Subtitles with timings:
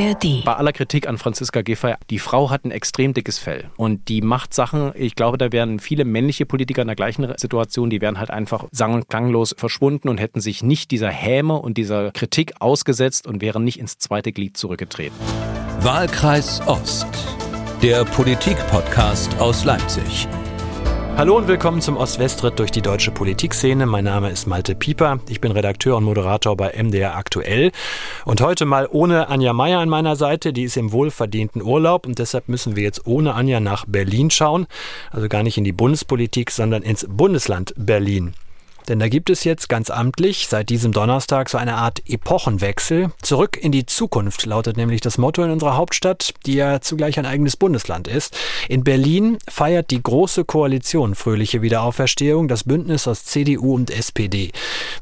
[0.00, 0.44] ARD.
[0.44, 4.22] Bei aller Kritik an Franziska Giffey, die Frau hat ein extrem dickes Fell und die
[4.22, 8.18] macht Sachen, ich glaube, da wären viele männliche Politiker in der gleichen Situation, die wären
[8.18, 12.54] halt einfach sang- und klanglos verschwunden und hätten sich nicht dieser Häme und dieser Kritik
[12.60, 15.16] ausgesetzt und wären nicht ins zweite Glied zurückgetreten.
[15.80, 17.06] Wahlkreis Ost,
[17.82, 20.28] der Politik-Podcast aus Leipzig.
[21.20, 23.84] Hallo und willkommen zum Ost-West-Ritt durch die deutsche Politikszene.
[23.84, 25.20] Mein Name ist Malte Pieper.
[25.28, 27.72] Ich bin Redakteur und Moderator bei MDR Aktuell.
[28.24, 30.54] Und heute mal ohne Anja Meier an meiner Seite.
[30.54, 34.66] Die ist im wohlverdienten Urlaub und deshalb müssen wir jetzt ohne Anja nach Berlin schauen.
[35.10, 38.32] Also gar nicht in die Bundespolitik, sondern ins Bundesland Berlin.
[38.90, 43.12] Denn da gibt es jetzt ganz amtlich seit diesem Donnerstag so eine Art Epochenwechsel.
[43.22, 47.24] Zurück in die Zukunft lautet nämlich das Motto in unserer Hauptstadt, die ja zugleich ein
[47.24, 48.36] eigenes Bundesland ist.
[48.68, 54.50] In Berlin feiert die Große Koalition fröhliche Wiederauferstehung, das Bündnis aus CDU und SPD.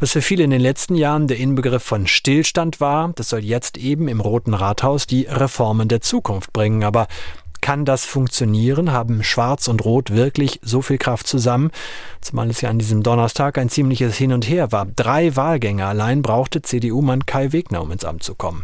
[0.00, 3.78] Was für viele in den letzten Jahren der Inbegriff von Stillstand war, das soll jetzt
[3.78, 6.84] eben im Roten Rathaus die Reformen der Zukunft bringen.
[6.84, 7.08] Aber
[7.61, 8.92] kann das funktionieren?
[8.92, 11.70] Haben Schwarz und Rot wirklich so viel Kraft zusammen?
[12.20, 14.87] Zumal es ja an diesem Donnerstag ein ziemliches Hin und Her war.
[14.97, 18.62] Drei Wahlgänge allein brauchte CDU-Mann Kai Wegner, um ins Amt zu kommen.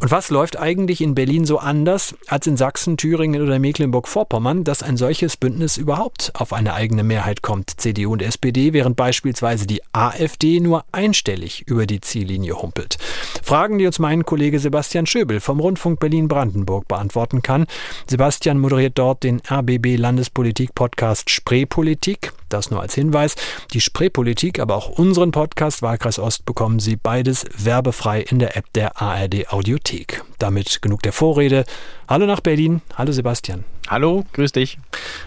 [0.00, 4.82] Und was läuft eigentlich in Berlin so anders als in Sachsen, Thüringen oder Mecklenburg-Vorpommern, dass
[4.82, 7.78] ein solches Bündnis überhaupt auf eine eigene Mehrheit kommt?
[7.78, 12.96] CDU und SPD, während beispielsweise die AfD nur einstellig über die Ziellinie humpelt.
[13.42, 17.66] Fragen, die uns mein Kollege Sebastian Schöbel vom Rundfunk Berlin-Brandenburg beantworten kann.
[18.08, 18.19] Sebastian
[18.58, 22.32] moderiert dort den RBB Landespolitik-Podcast Spreepolitik.
[22.50, 23.36] Das nur als Hinweis.
[23.72, 28.72] Die Spreepolitik, aber auch unseren Podcast Wahlkreis Ost bekommen Sie beides werbefrei in der App
[28.72, 30.24] der ARD Audiothek.
[30.38, 31.64] Damit genug der Vorrede.
[32.08, 32.82] Hallo nach Berlin.
[32.96, 33.64] Hallo Sebastian.
[33.90, 34.78] Hallo, grüß dich.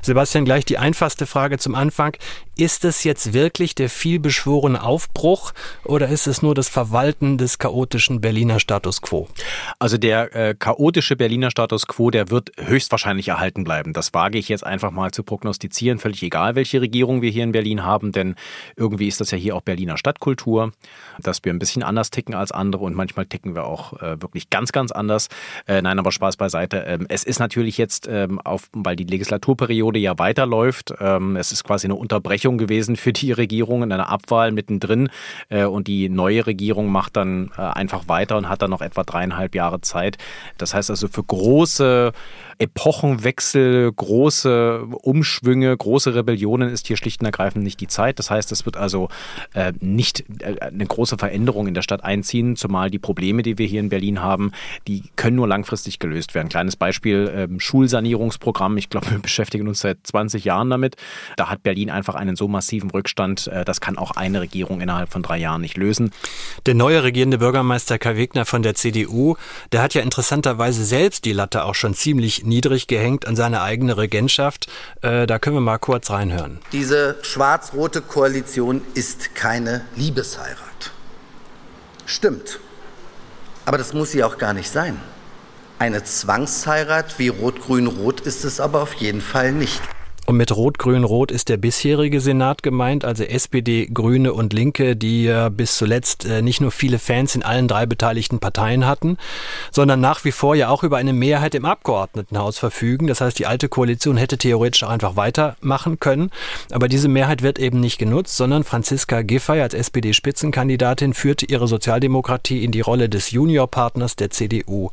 [0.01, 2.15] Sebastian, gleich die einfachste Frage zum Anfang.
[2.55, 5.51] Ist es jetzt wirklich der vielbeschworene Aufbruch
[5.83, 9.27] oder ist es nur das Verwalten des chaotischen Berliner Status quo?
[9.79, 13.91] Also der äh, chaotische Berliner Status quo, der wird höchstwahrscheinlich erhalten bleiben.
[13.91, 17.51] Das wage ich jetzt einfach mal zu prognostizieren, völlig egal, welche Regierung wir hier in
[17.51, 18.35] Berlin haben, denn
[18.75, 20.71] irgendwie ist das ja hier auch Berliner Stadtkultur,
[21.19, 24.49] dass wir ein bisschen anders ticken als andere und manchmal ticken wir auch äh, wirklich
[24.49, 25.27] ganz, ganz anders.
[25.67, 26.77] Äh, nein, aber Spaß beiseite.
[26.87, 30.93] Ähm, es ist natürlich jetzt ähm, auf, weil die Legislaturperiode ja weiterläuft.
[30.99, 35.09] Ähm, es ist quasi eine Unterbrechung gewesen für die Regierung in einer Abwahl mittendrin
[35.49, 39.03] äh, und die neue Regierung macht dann äh, einfach weiter und hat dann noch etwa
[39.03, 40.17] dreieinhalb Jahre Zeit.
[40.57, 42.11] Das heißt also für große
[42.59, 48.19] Epochenwechsel, große Umschwünge, große Rebellionen ist hier schlicht und ergreifend nicht die Zeit.
[48.19, 49.09] Das heißt, es wird also
[49.53, 53.67] äh, nicht äh, eine große Veränderung in der Stadt einziehen, zumal die Probleme, die wir
[53.67, 54.51] hier in Berlin haben,
[54.87, 56.49] die können nur langfristig gelöst werden.
[56.49, 58.77] Kleines Beispiel, äh, Schulsanierungsprogramm.
[58.77, 60.95] Ich glaube, wir beschäftigen uns seit 20 Jahren damit.
[61.35, 65.11] Da hat Berlin einfach einen so massiven Rückstand, äh, das kann auch eine Regierung innerhalb
[65.11, 66.11] von drei Jahren nicht lösen.
[66.65, 69.35] Der neue regierende Bürgermeister Kai Wegner von der CDU,
[69.71, 73.97] der hat ja interessanterweise selbst die Latte auch schon ziemlich niedrig gehängt an seine eigene
[73.97, 74.67] Regentschaft.
[75.01, 76.59] Äh, da können wir mal kurz reinhören.
[76.71, 80.91] Diese schwarz-rote Koalition ist keine Liebesheirat.
[82.05, 82.59] Stimmt.
[83.65, 84.99] Aber das muss sie auch gar nicht sein.
[85.79, 89.81] Eine Zwangsheirat wie Rot-Grün-Rot ist es aber auf jeden Fall nicht.
[90.33, 95.49] Und mit Rot-Grün-Rot ist der bisherige Senat gemeint, also SPD, Grüne und Linke, die ja
[95.49, 99.19] bis zuletzt äh, nicht nur viele Fans in allen drei beteiligten Parteien hatten,
[99.69, 103.05] sondern nach wie vor ja auch über eine Mehrheit im Abgeordnetenhaus verfügen.
[103.05, 106.31] Das heißt, die alte Koalition hätte theoretisch auch einfach weitermachen können.
[106.71, 112.63] Aber diese Mehrheit wird eben nicht genutzt, sondern Franziska Giffey als SPD-Spitzenkandidatin führte ihre Sozialdemokratie
[112.63, 114.89] in die Rolle des Juniorpartners der CDU.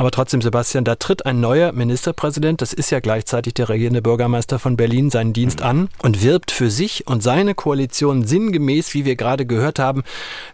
[0.00, 4.58] Aber trotzdem, Sebastian, da tritt ein neuer Ministerpräsident, das ist ja gleichzeitig der regierende Bürgermeister
[4.58, 9.14] von Berlin, seinen Dienst an und wirbt für sich und seine Koalition sinngemäß, wie wir
[9.14, 10.02] gerade gehört haben,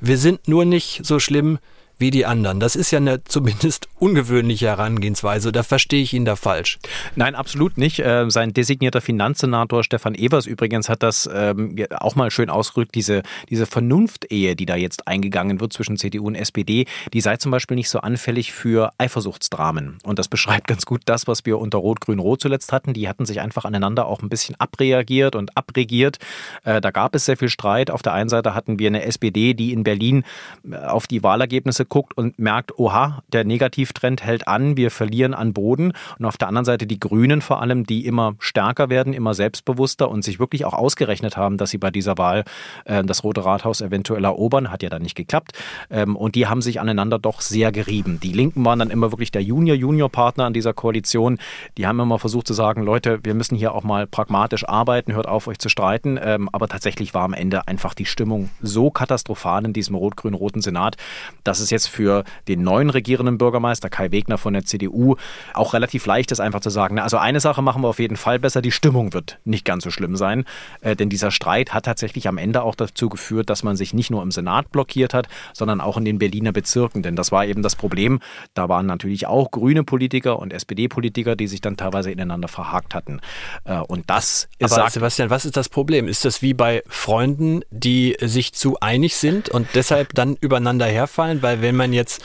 [0.01, 1.61] wir sind nur nicht so schlimm,
[1.99, 2.61] wie die anderen.
[2.61, 5.53] Das ist ja eine zumindest ungewöhnliche Herangehensweise.
[5.53, 6.79] Da verstehe ich ihn da falsch.
[7.15, 8.01] Nein, absolut nicht.
[8.01, 12.95] Äh, sein designierter Finanzsenator Stefan Evers übrigens hat das ähm, auch mal schön ausgerückt.
[12.95, 17.51] Diese, diese Vernunftehe, die da jetzt eingegangen wird zwischen CDU und SPD, die sei zum
[17.51, 19.99] Beispiel nicht so anfällig für Eifersuchtsdramen.
[20.05, 22.93] Und das beschreibt ganz gut das, was wir unter Rot-Grün-Rot zuletzt hatten.
[22.93, 26.19] Die hatten sich einfach aneinander auch ein bisschen abreagiert und abregiert.
[26.65, 27.91] Äh, da gab es sehr viel Streit.
[27.91, 30.25] Auf der einen Seite hatten wir eine SPD, die in Berlin
[30.71, 35.53] äh, auf die Wahlergebnisse guckt und merkt, oha, der Negativtrend hält an, wir verlieren an
[35.53, 35.93] Boden.
[36.19, 40.09] Und auf der anderen Seite die Grünen vor allem, die immer stärker werden, immer selbstbewusster
[40.11, 42.45] und sich wirklich auch ausgerechnet haben, dass sie bei dieser Wahl
[42.85, 44.71] äh, das Rote Rathaus eventuell erobern.
[44.71, 45.53] Hat ja dann nicht geklappt.
[45.91, 48.19] Ähm, und die haben sich aneinander doch sehr gerieben.
[48.21, 51.39] Die Linken waren dann immer wirklich der Junior-Junior-Partner an dieser Koalition.
[51.77, 55.29] Die haben immer versucht zu sagen, Leute, wir müssen hier auch mal pragmatisch arbeiten, hört
[55.29, 56.19] auf, euch zu streiten.
[56.23, 60.97] Ähm, aber tatsächlich war am Ende einfach die Stimmung so katastrophal in diesem rot-grün-roten Senat,
[61.45, 65.17] dass es jetzt jetzt für den neuen regierenden Bürgermeister Kai Wegner von der CDU
[65.55, 68.17] auch relativ leicht ist, einfach zu sagen, na, also eine Sache machen wir auf jeden
[68.17, 70.45] Fall besser, die Stimmung wird nicht ganz so schlimm sein.
[70.81, 74.11] Äh, denn dieser Streit hat tatsächlich am Ende auch dazu geführt, dass man sich nicht
[74.11, 77.03] nur im Senat blockiert hat, sondern auch in den Berliner Bezirken.
[77.03, 78.21] Denn das war eben das Problem.
[78.55, 83.21] Da waren natürlich auch grüne Politiker und SPD-Politiker, die sich dann teilweise ineinander verhakt hatten.
[83.65, 84.73] Äh, und das ist.
[84.73, 86.09] Aber Sebastian, was ist das Problem?
[86.09, 91.43] Ist das wie bei Freunden, die sich zu einig sind und deshalb dann übereinander herfallen?
[91.43, 92.23] Weil wenn man jetzt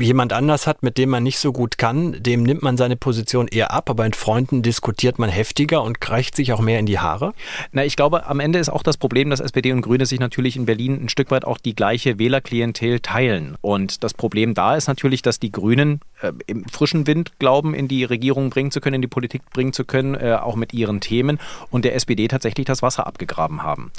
[0.00, 3.46] jemand anders hat, mit dem man nicht so gut kann, dem nimmt man seine Position
[3.46, 6.98] eher ab, aber mit Freunden diskutiert man heftiger und greift sich auch mehr in die
[6.98, 7.34] Haare?
[7.70, 10.56] Na, ich glaube, am Ende ist auch das Problem, dass SPD und Grüne sich natürlich
[10.56, 13.56] in Berlin ein Stück weit auch die gleiche Wählerklientel teilen.
[13.60, 17.86] Und das Problem da ist natürlich, dass die Grünen äh, im frischen Wind glauben, in
[17.86, 21.00] die Regierung bringen zu können, in die Politik bringen zu können, äh, auch mit ihren
[21.00, 21.38] Themen
[21.70, 23.92] und der SPD tatsächlich das Wasser abgegraben haben.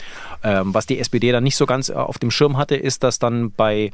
[0.44, 3.20] Ähm, was die SPD dann nicht so ganz äh, auf dem Schirm hatte, ist, dass
[3.20, 3.92] dann bei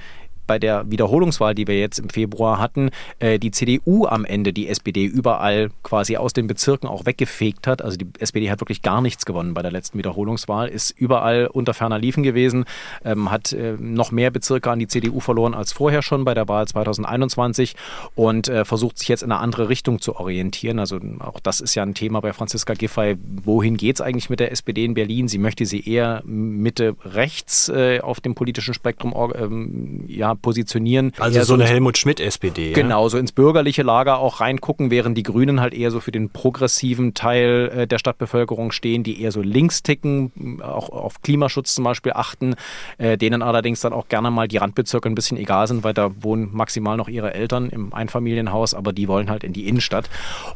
[0.52, 2.90] bei der Wiederholungswahl, die wir jetzt im Februar hatten,
[3.20, 7.82] äh, die CDU am Ende die SPD überall quasi aus den Bezirken auch weggefegt hat.
[7.82, 11.74] Also die SPD hat wirklich gar nichts gewonnen bei der letzten Wiederholungswahl, ist überall unter
[11.74, 12.66] ferner Liefen gewesen,
[13.06, 16.50] ähm, hat äh, noch mehr Bezirke an die CDU verloren als vorher schon bei der
[16.50, 17.78] Wahl 2021
[18.16, 20.80] und äh, versucht sich jetzt in eine andere Richtung zu orientieren.
[20.80, 23.16] Also auch das ist ja ein Thema bei Franziska Giffey.
[23.46, 25.30] Wohin geht es eigentlich mit der SPD in Berlin?
[25.30, 31.12] Sie möchte sie eher Mitte rechts äh, auf dem politischen Spektrum ähm, ja, positionieren.
[31.20, 32.74] Also so, so eine Helmut Schmidt-SPD.
[32.74, 36.30] Genau, so ins bürgerliche Lager auch reingucken, während die Grünen halt eher so für den
[36.30, 41.84] progressiven Teil äh, der Stadtbevölkerung stehen, die eher so links ticken, auch auf Klimaschutz zum
[41.84, 42.56] Beispiel achten,
[42.98, 46.12] äh, denen allerdings dann auch gerne mal die Randbezirke ein bisschen egal sind, weil da
[46.22, 50.10] wohnen maximal noch ihre Eltern im Einfamilienhaus, aber die wollen halt in die Innenstadt.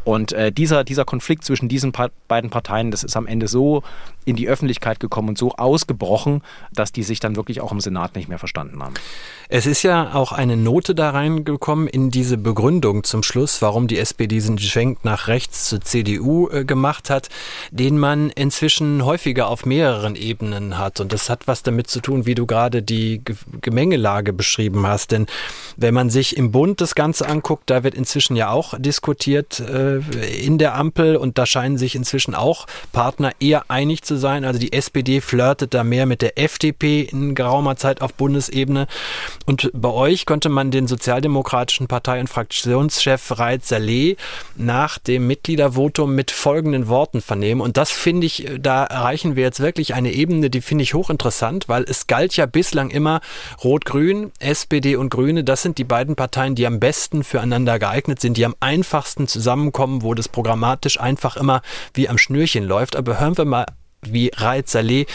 [0.03, 1.91] Und äh, dieser, dieser Konflikt zwischen diesen
[2.27, 3.83] beiden Parteien, das ist am Ende so
[4.25, 6.41] in die Öffentlichkeit gekommen und so ausgebrochen,
[6.73, 8.95] dass die sich dann wirklich auch im Senat nicht mehr verstanden haben.
[9.47, 13.97] Es ist ja auch eine Note da reingekommen in diese Begründung zum Schluss, warum die
[13.97, 17.29] SPD diesen Schwenk nach rechts zur CDU äh, gemacht hat,
[17.71, 20.99] den man inzwischen häufiger auf mehreren Ebenen hat.
[20.99, 23.21] Und das hat was damit zu tun, wie du gerade die
[23.61, 25.11] Gemengelage beschrieben hast.
[25.11, 25.25] Denn
[25.77, 29.99] wenn man sich im Bund das Ganze anguckt, da wird inzwischen ja auch diskutiert äh,
[30.45, 34.43] in der Ampel und da scheinen sich inzwischen auch Partner eher einig zu sein.
[34.43, 38.87] Also die SPD flirtet da mehr mit der FDP in geraumer Zeit auf Bundesebene.
[39.45, 44.17] Und bei euch konnte man den sozialdemokratischen Partei- und Fraktionschef Raid Saleh
[44.55, 47.61] nach dem Mitgliedervotum mit folgenden Worten vernehmen.
[47.61, 51.67] Und das finde ich, da erreichen wir jetzt wirklich eine Ebene, die finde ich hochinteressant,
[51.69, 53.21] weil es galt ja bislang immer
[53.63, 55.43] Rot-Grün, SPD und Grüne.
[55.43, 60.01] Das sind die beiden Parteien, die am besten füreinander geeignet sind, die am einfachsten zusammenkommen,
[60.01, 61.61] wo das programmatisch einfach immer
[61.93, 62.95] wie am Schnürchen läuft.
[62.95, 63.65] Aber hören wir mal
[64.01, 65.05] wie Raed Saleh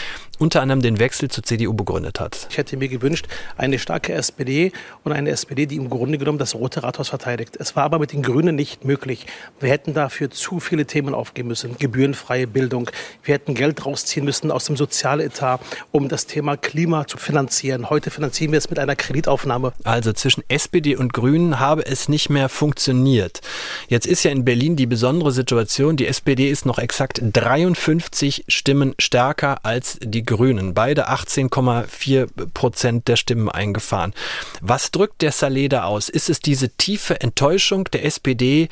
[0.41, 2.47] unter anderem den Wechsel zur CDU begründet hat.
[2.49, 3.27] Ich hätte mir gewünscht,
[3.57, 4.71] eine starke SPD
[5.03, 7.57] und eine SPD, die im Grunde genommen das Rote Rathaus verteidigt.
[7.59, 9.27] Es war aber mit den Grünen nicht möglich.
[9.59, 11.77] Wir hätten dafür zu viele Themen aufgeben müssen.
[11.77, 12.89] Gebührenfreie Bildung.
[13.23, 15.61] Wir hätten Geld rausziehen müssen aus dem Sozialetat,
[15.91, 17.91] um das Thema Klima zu finanzieren.
[17.91, 19.73] Heute finanzieren wir es mit einer Kreditaufnahme.
[19.83, 23.41] Also zwischen SPD und Grünen habe es nicht mehr funktioniert.
[23.89, 28.95] Jetzt ist ja in Berlin die besondere Situation, die SPD ist noch exakt 53 Stimmen
[28.97, 30.30] stärker als die Grünen.
[30.73, 34.13] Beide 18,4 Prozent der Stimmen eingefahren.
[34.61, 36.09] Was drückt der Saleda aus?
[36.09, 38.69] Ist es diese tiefe Enttäuschung der SPD,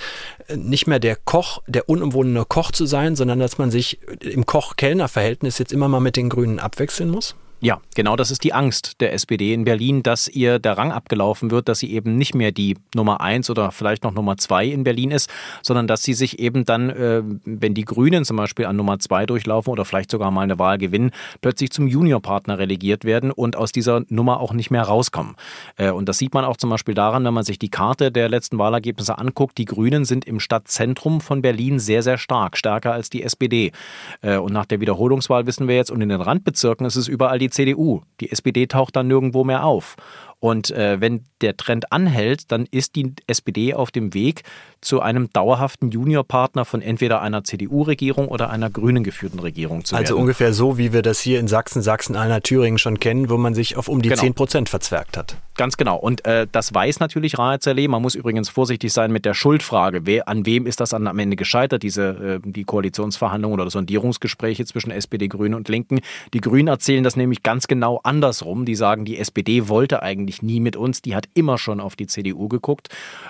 [0.48, 4.46] äh, nicht mehr der Koch, der unumwundene Koch zu sein, sondern dass man sich im
[4.46, 7.36] Koch-Kellner-Verhältnis jetzt immer mal mit den Grünen abwechseln muss?
[7.62, 11.52] Ja, genau das ist die Angst der SPD in Berlin, dass ihr der Rang abgelaufen
[11.52, 14.86] wird, dass sie eben nicht mehr die Nummer eins oder vielleicht noch Nummer zwei in
[14.86, 15.30] Berlin ist,
[15.62, 19.26] sondern dass sie sich eben dann, äh, wenn die Grünen zum Beispiel an Nummer zwei
[19.26, 21.12] durchlaufen oder vielleicht sogar mal eine Wahl gewinnen,
[21.42, 25.36] plötzlich zum Juniorpartner relegiert werden und aus dieser Nummer auch nicht mehr rauskommen.
[25.76, 28.30] Äh, und das sieht man auch zum Beispiel daran, wenn man sich die Karte der
[28.30, 29.58] letzten Wahlergebnisse anguckt.
[29.58, 33.74] Die Grünen sind im Stadtzentrum von Berlin sehr, sehr stark, stärker als die SPD.
[34.22, 37.38] Äh, und nach der Wiederholungswahl wissen wir jetzt, und in den Randbezirken ist es überall
[37.38, 38.02] die CDU.
[38.20, 39.96] Die SPD taucht dann nirgendwo mehr auf.
[40.40, 44.44] Und äh, wenn der Trend anhält, dann ist die SPD auf dem Weg
[44.82, 50.02] zu einem dauerhaften Juniorpartner von entweder einer CDU-Regierung oder einer grünen geführten Regierung zu also
[50.04, 50.14] werden.
[50.14, 53.54] Also ungefähr so, wie wir das hier in Sachsen, Sachsen-Anhalt, Thüringen schon kennen, wo man
[53.54, 54.22] sich auf um die genau.
[54.22, 55.36] 10 Prozent verzwergt hat.
[55.60, 55.98] Ganz genau.
[55.98, 57.90] Und äh, das weiß natürlich Raed Saleh.
[57.90, 60.06] Man muss übrigens vorsichtig sein mit der Schuldfrage.
[60.06, 64.92] Wer, an wem ist das am Ende gescheitert, diese, äh, die Koalitionsverhandlungen oder Sondierungsgespräche zwischen
[64.92, 66.00] SPD, Grünen und Linken?
[66.34, 68.64] Die Grünen erzählen das nämlich ganz genau andersrum.
[68.64, 71.02] Die sagen, die SPD wollte eigentlich nie mit uns.
[71.02, 72.90] Die hat immer schon auf die CDU geguckt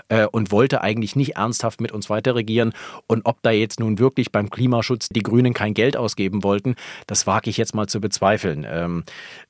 [0.09, 2.73] äh, und wollte eigentlich nicht ernsthaft mit uns weiter regieren.
[3.07, 6.75] Und ob da jetzt nun wirklich beim Klimaschutz die Grünen kein Geld ausgeben wollten,
[7.07, 8.65] das wage ich jetzt mal zu bezweifeln.
[8.69, 9.03] Ähm,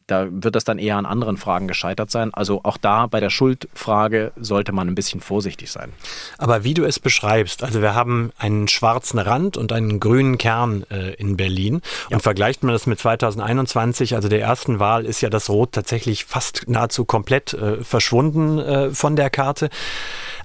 [0.09, 2.33] Da wird das dann eher an anderen Fragen gescheitert sein.
[2.33, 5.91] Also auch da bei der Schuldfrage sollte man ein bisschen vorsichtig sein.
[6.37, 10.83] Aber wie du es beschreibst, also wir haben einen schwarzen Rand und einen grünen Kern
[10.89, 12.17] äh, in Berlin ja.
[12.17, 16.25] und vergleicht man das mit 2021, also der ersten Wahl, ist ja das Rot tatsächlich
[16.25, 19.69] fast nahezu komplett äh, verschwunden äh, von der Karte.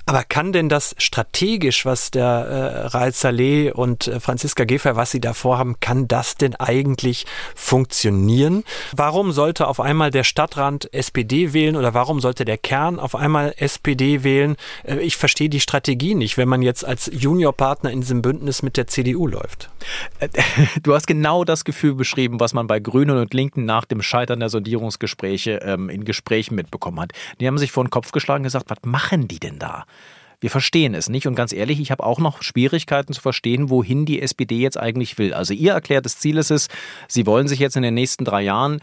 [0.06, 5.10] Aber kann denn das strategisch, was der äh, Raed Saleh und äh, Franziska Giffey, was
[5.10, 8.64] sie da vorhaben, kann das denn eigentlich funktionieren?
[8.94, 13.54] Warum sollte auf einmal der Stadtrand SPD wählen oder warum sollte der Kern auf einmal
[13.56, 14.56] SPD wählen?
[14.82, 18.76] Äh, ich verstehe die Strategie nicht, wenn man jetzt als Juniorpartner in diesem Bündnis mit
[18.76, 19.70] der CDU läuft.
[20.18, 20.28] Äh,
[20.82, 24.40] du hast genau das Gefühl beschrieben, was man bei Grünen und Linken nach dem Scheitern
[24.40, 27.12] der Sondierungsgespräche ähm, in Gesprächen mitbekommen hat.
[27.40, 29.86] Die haben sich vor den Kopf geschlagen und gesagt, was machen die denn da?
[30.40, 31.26] Wir verstehen es nicht.
[31.26, 35.18] Und ganz ehrlich, ich habe auch noch Schwierigkeiten zu verstehen, wohin die SPD jetzt eigentlich
[35.18, 35.34] will.
[35.34, 36.68] Also ihr erklärtes Ziel ist es,
[37.08, 38.80] sie wollen sich jetzt in den nächsten drei Jahren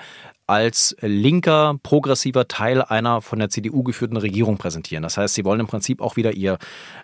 [0.47, 5.01] als linker, progressiver Teil einer von der CDU geführten Regierung präsentieren.
[5.01, 6.57] Das heißt, sie wollen im Prinzip auch wieder ihr,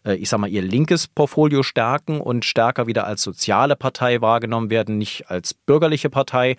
[0.05, 4.69] äh, ich sag mal, ihr linkes Portfolio stärken und stärker wieder als soziale Partei wahrgenommen
[4.69, 6.57] werden, nicht als bürgerliche Partei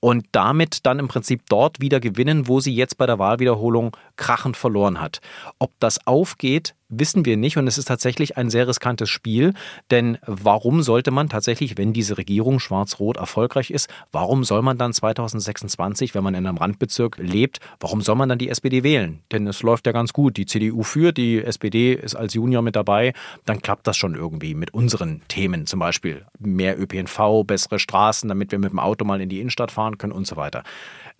[0.00, 4.56] und damit dann im Prinzip dort wieder gewinnen, wo sie jetzt bei der Wahlwiederholung krachend
[4.56, 5.20] verloren hat.
[5.58, 7.56] Ob das aufgeht, wissen wir nicht.
[7.56, 9.54] Und es ist tatsächlich ein sehr riskantes Spiel,
[9.90, 14.92] denn warum sollte man tatsächlich, wenn diese Regierung schwarz-rot erfolgreich ist, warum soll man dann
[14.92, 19.20] 2026, wenn man in einem Randbezirk lebt, warum soll man dann die SPD wählen?
[19.32, 22.76] Denn es läuft ja ganz gut, die CDU führt, die SPD ist als Junior mit
[22.76, 23.12] dabei,
[23.46, 28.50] dann klappt das schon irgendwie mit unseren Themen, zum Beispiel mehr ÖPNV, bessere Straßen, damit
[28.50, 30.64] wir mit dem Auto mal in die Innenstadt fahren können und so weiter.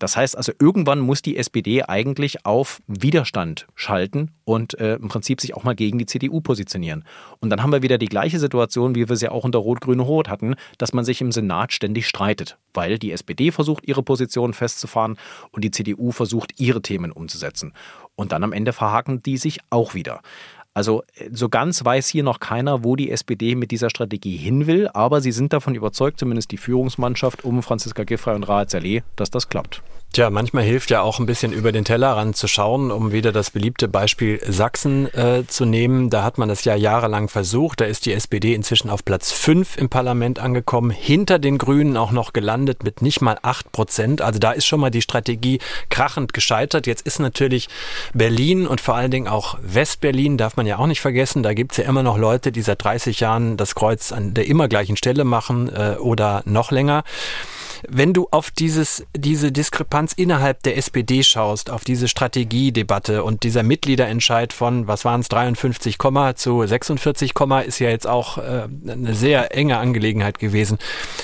[0.01, 5.39] Das heißt also, irgendwann muss die SPD eigentlich auf Widerstand schalten und äh, im Prinzip
[5.39, 7.05] sich auch mal gegen die CDU positionieren.
[7.39, 10.55] Und dann haben wir wieder die gleiche Situation, wie wir sie auch unter Rot-Grün-Rot hatten,
[10.79, 15.17] dass man sich im Senat ständig streitet, weil die SPD versucht, ihre Position festzufahren
[15.51, 17.71] und die CDU versucht, ihre Themen umzusetzen.
[18.15, 20.21] Und dann am Ende verhaken die sich auch wieder.
[20.73, 24.67] Also äh, so ganz weiß hier noch keiner, wo die SPD mit dieser Strategie hin
[24.67, 29.03] will, aber sie sind davon überzeugt, zumindest die Führungsmannschaft um Franziska Giffey und Raad Saleh,
[29.15, 29.81] dass das klappt.
[30.13, 33.49] Tja, manchmal hilft ja auch ein bisschen über den Tellerrand zu schauen, um wieder das
[33.49, 36.09] beliebte Beispiel Sachsen äh, zu nehmen.
[36.09, 37.79] Da hat man das ja jahrelang versucht.
[37.79, 42.11] Da ist die SPD inzwischen auf Platz fünf im Parlament angekommen, hinter den Grünen auch
[42.11, 44.21] noch gelandet mit nicht mal acht Prozent.
[44.21, 46.87] Also da ist schon mal die Strategie krachend gescheitert.
[46.87, 47.69] Jetzt ist natürlich
[48.13, 51.41] Berlin und vor allen Dingen auch Westberlin, darf man ja auch nicht vergessen.
[51.41, 54.67] Da gibt's ja immer noch Leute, die seit 30 Jahren das Kreuz an der immer
[54.67, 57.05] gleichen Stelle machen äh, oder noch länger.
[57.87, 63.63] Wenn du auf dieses, diese Diskrepanz innerhalb der SPD schaust, auf diese Strategiedebatte und dieser
[63.63, 65.97] Mitgliederentscheid von, was waren es, 53,
[66.35, 67.33] zu 46,
[67.65, 70.77] ist ja jetzt auch äh, eine sehr enge Angelegenheit gewesen.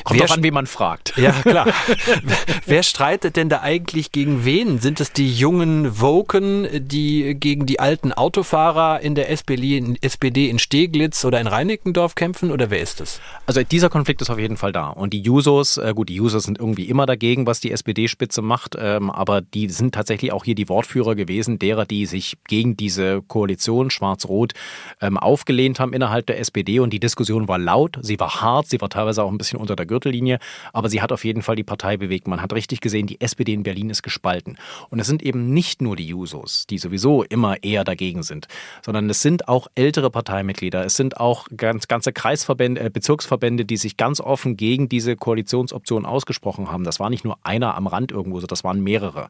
[0.03, 1.13] Kommt Wer, an, wie man fragt.
[1.17, 1.67] Ja, klar.
[2.65, 4.79] Wer streitet denn da eigentlich gegen wen?
[4.79, 10.49] Sind es die jungen Woken, die gegen die alten Autofahrer in der SPD in, SPD
[10.49, 13.19] in Steglitz oder in Reinickendorf kämpfen oder wer ist es?
[13.45, 14.89] Also dieser Konflikt ist auf jeden Fall da.
[14.89, 18.75] Und die Jusos, äh, gut, die Jusos sind irgendwie immer dagegen, was die SPD-Spitze macht,
[18.79, 23.21] ähm, aber die sind tatsächlich auch hier die Wortführer gewesen, derer, die sich gegen diese
[23.21, 24.53] Koalition Schwarz-Rot
[24.99, 28.81] ähm, aufgelehnt haben innerhalb der SPD und die Diskussion war laut, sie war hart, sie
[28.81, 30.39] war teilweise auch ein bisschen unter der Gürtellinie,
[30.73, 32.27] aber sie hat auf jeden Fall die Partei bewegt.
[32.27, 34.57] Man hat richtig gesehen, die SPD in Berlin ist gespalten.
[34.89, 38.47] Und es sind eben nicht nur die Jusos, die sowieso immer eher dagegen sind,
[38.83, 43.77] sondern es sind auch ältere Parteimitglieder, es sind auch ganz, ganze Kreisverbände, äh, Bezirksverbände, die
[43.77, 46.83] sich ganz offen gegen diese Koalitionsoption ausgesprochen gesprochen haben.
[46.83, 49.29] Das war nicht nur einer am Rand irgendwo, das waren mehrere.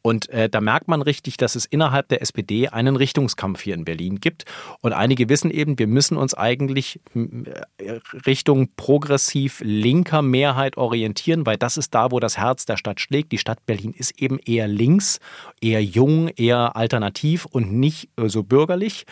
[0.00, 3.84] Und äh, da merkt man richtig, dass es innerhalb der SPD einen Richtungskampf hier in
[3.84, 4.44] Berlin gibt.
[4.80, 11.56] Und einige wissen eben, wir müssen uns eigentlich äh, Richtung progressiv linker Mehrheit orientieren, weil
[11.58, 13.32] das ist da, wo das Herz der Stadt schlägt.
[13.32, 15.20] Die Stadt Berlin ist eben eher links,
[15.60, 19.04] eher jung, eher alternativ und nicht äh, so bürgerlich.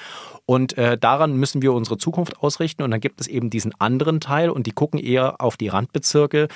[0.46, 2.84] Und äh, daran müssen wir unsere Zukunft ausrichten.
[2.84, 6.46] Und dann gibt es eben diesen anderen Teil und die gucken eher auf die Randbezirke.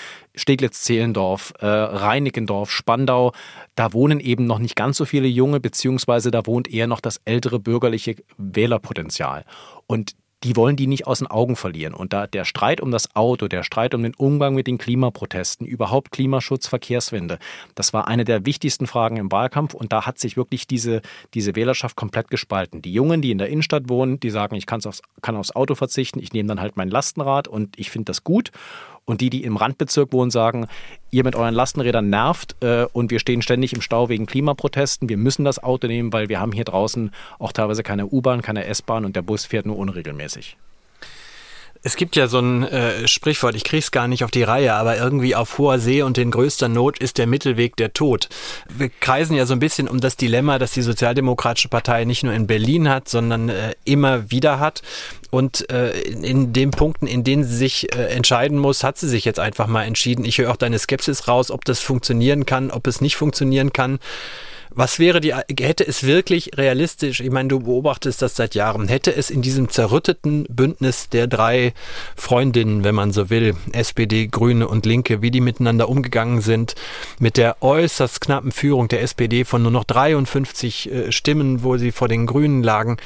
[0.71, 3.33] Steglitz-Zehlendorf, äh, Reinickendorf, Spandau.
[3.75, 7.21] Da wohnen eben noch nicht ganz so viele Junge, beziehungsweise da wohnt eher noch das
[7.25, 9.45] ältere bürgerliche Wählerpotenzial.
[9.87, 11.93] Und die wollen die nicht aus den Augen verlieren.
[11.93, 15.67] Und da der Streit um das Auto, der Streit um den Umgang mit den Klimaprotesten,
[15.67, 17.39] überhaupt Klimaschutz, Verkehrswende,
[17.75, 19.75] das war eine der wichtigsten Fragen im Wahlkampf.
[19.75, 21.03] Und da hat sich wirklich diese,
[21.35, 22.81] diese Wählerschaft komplett gespalten.
[22.81, 26.21] Die Jungen, die in der Innenstadt wohnen, die sagen, ich aufs, kann aufs Auto verzichten,
[26.21, 28.51] ich nehme dann halt mein Lastenrad und ich finde das gut.
[29.11, 30.69] Und die, die im Randbezirk wohnen, sagen,
[31.11, 35.09] ihr mit euren Lastenrädern nervt äh, und wir stehen ständig im Stau wegen Klimaprotesten.
[35.09, 38.67] Wir müssen das Auto nehmen, weil wir haben hier draußen auch teilweise keine U-Bahn, keine
[38.67, 40.57] S-Bahn und der Bus fährt nur unregelmäßig.
[41.83, 44.99] Es gibt ja so ein äh, Sprichwort, ich krieg's gar nicht auf die Reihe, aber
[44.99, 48.29] irgendwie auf hoher See und in größter Not ist der Mittelweg der Tod.
[48.69, 52.35] Wir kreisen ja so ein bisschen um das Dilemma, das die Sozialdemokratische Partei nicht nur
[52.35, 54.83] in Berlin hat, sondern äh, immer wieder hat.
[55.31, 59.25] Und äh, in den Punkten, in denen sie sich äh, entscheiden muss, hat sie sich
[59.25, 60.27] jetzt einfach mal entschieden.
[60.27, 64.01] Ich höre auch deine Skepsis raus, ob das funktionieren kann, ob es nicht funktionieren kann.
[64.73, 69.15] Was wäre die, hätte es wirklich realistisch, ich meine, du beobachtest das seit Jahren, hätte
[69.15, 71.75] es in diesem zerrütteten Bündnis der drei
[72.15, 76.77] Freundinnen, wenn man so will, SPD, Grüne und Linke, wie die miteinander umgegangen sind,
[77.19, 81.91] mit der äußerst knappen Führung der SPD von nur noch 53 äh, Stimmen, wo sie
[81.91, 82.99] vor den Grünen lagen,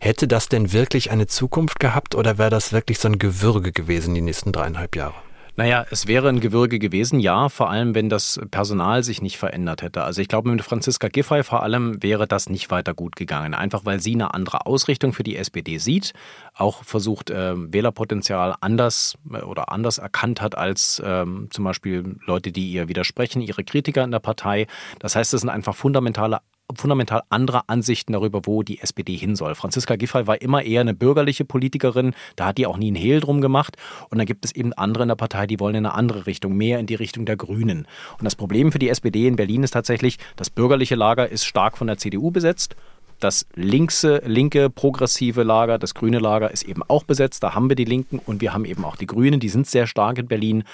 [0.00, 4.14] hätte das denn wirklich eine Zukunft gehabt oder wäre das wirklich so ein Gewürge gewesen
[4.14, 5.14] die nächsten dreieinhalb Jahre?
[5.54, 9.82] Naja, es wäre ein Gewürge gewesen, ja, vor allem wenn das Personal sich nicht verändert
[9.82, 10.02] hätte.
[10.02, 13.52] Also ich glaube, mit Franziska Giffey vor allem wäre das nicht weiter gut gegangen.
[13.52, 16.14] Einfach weil sie eine andere Ausrichtung für die SPD sieht,
[16.54, 22.50] auch versucht, äh, Wählerpotenzial anders äh, oder anders erkannt hat als ähm, zum Beispiel Leute,
[22.50, 24.66] die ihr widersprechen, ihre Kritiker in der Partei.
[25.00, 26.38] Das heißt, es sind einfach fundamentale
[26.74, 29.54] fundamental andere Ansichten darüber, wo die SPD hin soll.
[29.54, 33.20] Franziska Giffey war immer eher eine bürgerliche Politikerin, da hat die auch nie einen Hehl
[33.20, 33.76] drum gemacht.
[34.10, 36.56] Und dann gibt es eben andere in der Partei, die wollen in eine andere Richtung,
[36.56, 37.86] mehr in die Richtung der Grünen.
[38.18, 41.76] Und das Problem für die SPD in Berlin ist tatsächlich, das bürgerliche Lager ist stark
[41.78, 42.76] von der CDU besetzt.
[43.20, 47.44] Das linkse, linke, progressive Lager, das grüne Lager ist eben auch besetzt.
[47.44, 49.38] Da haben wir die Linken und wir haben eben auch die Grünen.
[49.38, 50.64] Die sind sehr stark in Berlin.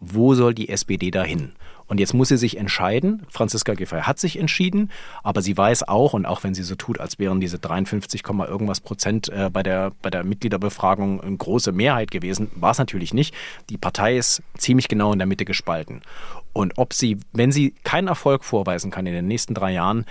[0.00, 1.52] Wo soll die SPD dahin?
[1.86, 3.26] Und jetzt muss sie sich entscheiden.
[3.28, 4.90] Franziska Giffey hat sich entschieden,
[5.22, 8.80] aber sie weiß auch, und auch wenn sie so tut, als wären diese 53, irgendwas
[8.80, 13.34] Prozent äh, bei der, bei der Mitgliederbefragung eine große Mehrheit gewesen, war es natürlich nicht.
[13.70, 16.02] Die Partei ist ziemlich genau in der Mitte gespalten.
[16.52, 20.04] Und ob sie, wenn sie keinen Erfolg vorweisen kann in den nächsten drei Jahren,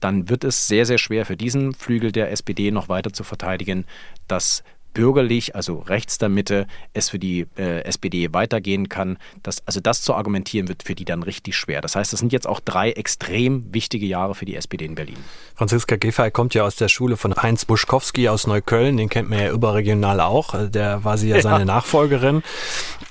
[0.00, 3.86] dann wird es sehr, sehr schwer für diesen Flügel der SPD noch weiter zu verteidigen,
[4.28, 4.62] dass
[4.96, 9.18] bürgerlich, also rechts der Mitte, es für die äh, SPD weitergehen kann.
[9.42, 11.82] Das, also das zu argumentieren wird für die dann richtig schwer.
[11.82, 15.18] Das heißt, das sind jetzt auch drei extrem wichtige Jahre für die SPD in Berlin.
[15.54, 19.38] Franziska Giffey kommt ja aus der Schule von Heinz Buschkowski aus Neukölln, den kennt man
[19.38, 20.54] ja überregional auch.
[20.70, 21.64] Der war sie ja seine ja.
[21.66, 22.42] Nachfolgerin.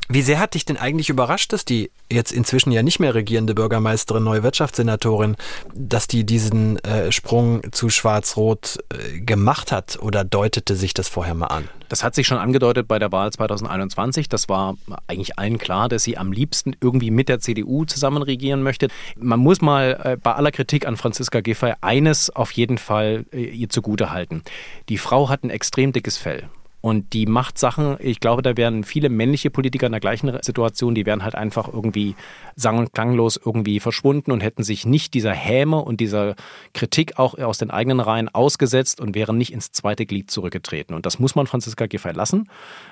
[0.07, 3.55] Wie sehr hat dich denn eigentlich überrascht, dass die jetzt inzwischen ja nicht mehr regierende
[3.55, 5.35] Bürgermeisterin, neue Wirtschaftssenatorin,
[5.73, 11.33] dass die diesen äh, Sprung zu Schwarz-Rot äh, gemacht hat oder deutete sich das vorher
[11.33, 11.67] mal an?
[11.89, 14.29] Das hat sich schon angedeutet bei der Wahl 2021.
[14.29, 14.75] Das war
[15.07, 18.89] eigentlich allen klar, dass sie am liebsten irgendwie mit der CDU zusammen regieren möchte.
[19.17, 23.45] Man muss mal äh, bei aller Kritik an Franziska Giffey eines auf jeden Fall äh,
[23.45, 24.43] ihr zugute halten.
[24.87, 26.47] Die Frau hat ein extrem dickes Fell.
[26.85, 30.93] Und die macht Sachen, ich glaube, da wären viele männliche Politiker in der gleichen Situation,
[30.93, 32.13] die wären halt einfach irgendwie
[32.55, 36.35] sang- und klanglos irgendwie verschwunden und hätten sich nicht dieser Häme und dieser
[36.75, 40.95] Kritik auch aus den eigenen Reihen ausgesetzt und wären nicht ins zweite Glied zurückgetreten.
[40.95, 42.51] Und das muss man Franziska Giffey lassen.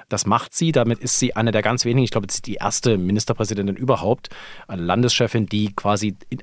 [0.09, 0.71] Das macht sie.
[0.71, 4.29] Damit ist sie eine der ganz wenigen, ich glaube, sie ist die erste Ministerpräsidentin überhaupt,
[4.67, 6.39] eine Landeschefin, die quasi in,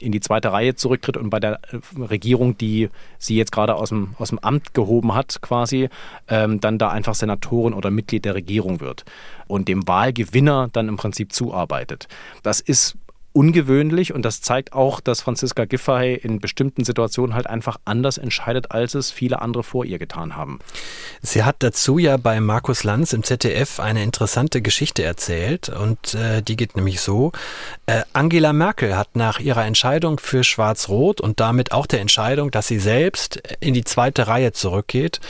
[0.00, 1.60] in die zweite Reihe zurücktritt und bei der
[1.96, 5.90] Regierung, die sie jetzt gerade aus dem, aus dem Amt gehoben hat, quasi,
[6.26, 9.04] ähm, dann da einfach Senatorin oder Mitglied der Regierung wird
[9.46, 12.08] und dem Wahlgewinner dann im Prinzip zuarbeitet.
[12.42, 12.96] Das ist
[13.38, 18.72] ungewöhnlich und das zeigt auch, dass Franziska Giffey in bestimmten Situationen halt einfach anders entscheidet,
[18.72, 20.58] als es viele andere vor ihr getan haben.
[21.22, 26.42] Sie hat dazu ja bei Markus Lanz im ZDF eine interessante Geschichte erzählt und äh,
[26.42, 27.30] die geht nämlich so.
[27.86, 32.66] Äh, Angela Merkel hat nach ihrer Entscheidung für Schwarz-Rot und damit auch der Entscheidung, dass
[32.66, 35.20] sie selbst in die zweite Reihe zurückgeht,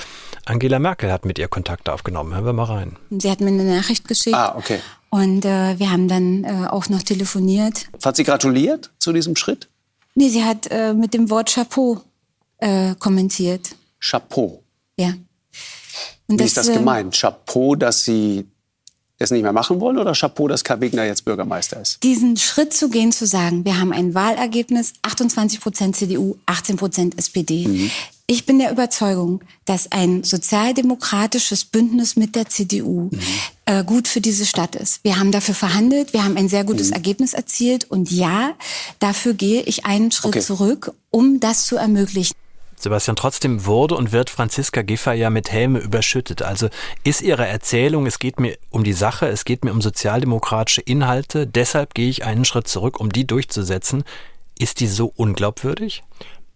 [0.48, 2.34] Angela Merkel hat mit ihr Kontakt aufgenommen.
[2.34, 2.96] Hören wir mal rein.
[3.10, 4.34] Sie hat mir eine Nachricht geschickt.
[4.34, 4.80] Ah, okay.
[5.10, 7.86] Und äh, wir haben dann äh, auch noch telefoniert.
[8.02, 9.68] Hat sie gratuliert zu diesem Schritt?
[10.14, 12.00] Nee, sie hat äh, mit dem Wort Chapeau
[12.58, 13.76] äh, kommentiert.
[14.00, 14.62] Chapeau?
[14.98, 15.08] Ja.
[16.28, 17.14] Und Wie das, ist das gemeint?
[17.14, 18.46] Chapeau, dass Sie
[19.18, 22.02] es nicht mehr machen wollen oder Chapeau, dass Kai Wegner jetzt Bürgermeister ist?
[22.02, 27.18] Diesen Schritt zu gehen, zu sagen, wir haben ein Wahlergebnis, 28 Prozent CDU, 18 Prozent
[27.18, 27.66] SPD.
[27.66, 27.90] Mhm.
[28.30, 33.20] Ich bin der Überzeugung, dass ein sozialdemokratisches Bündnis mit der CDU mhm.
[33.64, 35.02] äh, gut für diese Stadt ist.
[35.02, 36.96] Wir haben dafür verhandelt, wir haben ein sehr gutes mhm.
[36.96, 38.50] Ergebnis erzielt und ja,
[38.98, 40.40] dafür gehe ich einen Schritt okay.
[40.40, 42.34] zurück, um das zu ermöglichen.
[42.76, 46.42] Sebastian, trotzdem wurde und wird Franziska Giffey ja mit Helme überschüttet.
[46.42, 46.68] Also
[47.04, 51.46] ist ihre Erzählung, es geht mir um die Sache, es geht mir um sozialdemokratische Inhalte,
[51.46, 54.04] deshalb gehe ich einen Schritt zurück, um die durchzusetzen.
[54.58, 56.02] Ist die so unglaubwürdig?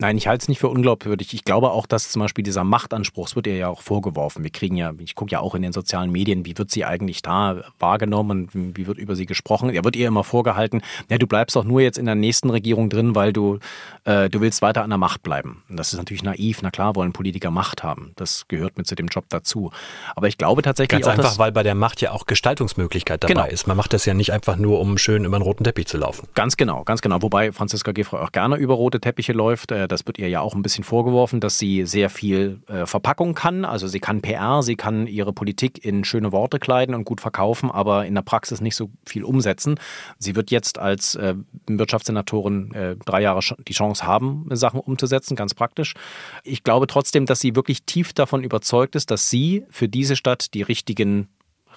[0.03, 1.33] Nein, ich halte es nicht für unglaubwürdig.
[1.33, 4.43] Ich glaube auch, dass zum Beispiel dieser Machtanspruch, es wird ihr ja auch vorgeworfen.
[4.43, 7.23] Wir kriegen ja, ich gucke ja auch in den sozialen Medien, wie wird sie eigentlich
[7.23, 9.71] da wahrgenommen und wie wird über sie gesprochen.
[9.71, 12.91] Er wird ihr immer vorgehalten, ja, du bleibst doch nur jetzt in der nächsten Regierung
[12.91, 13.59] drin, weil du,
[14.05, 15.63] äh, du willst weiter an der Macht bleiben.
[15.69, 16.63] Und das ist natürlich naiv.
[16.63, 18.13] Na klar wollen Politiker Macht haben.
[18.17, 19.71] Das gehört mit zu dem Job dazu.
[20.17, 23.35] Aber ich glaube tatsächlich Ganz auch, einfach, weil bei der Macht ja auch Gestaltungsmöglichkeit dabei
[23.35, 23.47] genau.
[23.47, 23.67] ist.
[23.67, 26.27] Man macht das ja nicht einfach nur, um schön über einen roten Teppich zu laufen.
[26.35, 27.23] Ganz genau, ganz genau.
[27.23, 29.71] Wobei Franziska Giffey auch gerne über rote Teppiche läuft.
[29.71, 33.35] Äh, das wird ihr ja auch ein bisschen vorgeworfen, dass sie sehr viel äh, Verpackung
[33.35, 33.65] kann.
[33.65, 37.71] Also sie kann PR, sie kann ihre Politik in schöne Worte kleiden und gut verkaufen,
[37.71, 39.79] aber in der Praxis nicht so viel umsetzen.
[40.19, 41.35] Sie wird jetzt als äh,
[41.67, 45.95] Wirtschaftssenatorin äh, drei Jahre die Chance haben, Sachen umzusetzen, ganz praktisch.
[46.43, 50.55] Ich glaube trotzdem, dass sie wirklich tief davon überzeugt ist, dass sie für diese Stadt
[50.55, 51.29] die richtigen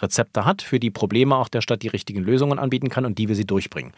[0.01, 3.27] Rezepte hat, für die Probleme auch der Stadt die richtigen Lösungen anbieten kann und die
[3.27, 3.93] wir sie durchbringen.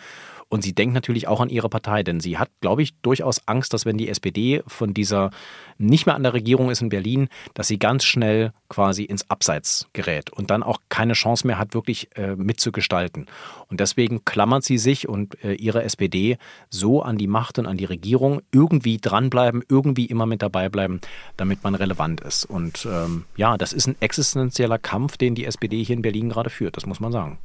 [0.49, 3.73] Und sie denkt natürlich auch an ihre Partei, denn sie hat, glaube ich, durchaus Angst,
[3.73, 5.31] dass wenn die SPD von dieser
[5.77, 9.87] nicht mehr an der Regierung ist in Berlin, dass sie ganz schnell quasi ins Abseits
[9.93, 13.27] gerät und dann auch keine Chance mehr hat, wirklich äh, mitzugestalten.
[13.69, 16.37] Und deswegen klammert sie sich und äh, ihre SPD
[16.69, 21.01] so an die Macht und an die Regierung, irgendwie dranbleiben, irgendwie immer mit dabei bleiben,
[21.35, 22.45] damit man relevant ist.
[22.45, 26.49] Und ähm, ja, das ist ein existenzieller Kampf, den die SPD hier in Berlin gerade
[26.49, 27.37] führt, das muss man sagen.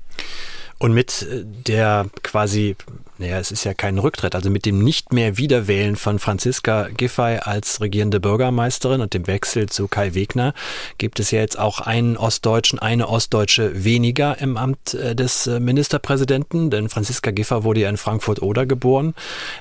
[0.79, 2.77] Und mit äh, der quasi,
[3.19, 7.39] naja, es ist ja kein Rücktritt, also mit dem nicht mehr Wiederwählen von Franziska Giffey
[7.43, 10.55] als regierende Bürgermeisterin und dem Wechsel zu Kai Wegner
[10.99, 15.61] gibt es ja jetzt auch einen Ostdeutschen, eine Ostdeutsche weniger im Amt äh, des äh,
[15.61, 19.15] Ministerpräsidenten, denn Franziska Giffey wurde ja in Frankfurt-Oder geboren,